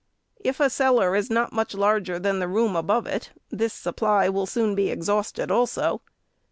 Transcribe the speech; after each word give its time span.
If 0.39 0.59
a 0.59 0.67
cellar 0.67 1.15
is 1.15 1.29
not 1.29 1.53
much 1.53 1.75
larger 1.75 2.17
than 2.17 2.39
the 2.39 2.47
room 2.47 2.75
above 2.75 3.05
it, 3.05 3.29
this 3.51 3.75
supply 3.75 4.29
will 4.29 4.47
soon 4.47 4.73
be 4.73 4.89
exhausted 4.89 5.51
also. 5.51 6.01